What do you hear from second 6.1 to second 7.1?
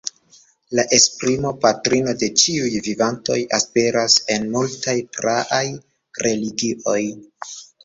religioj.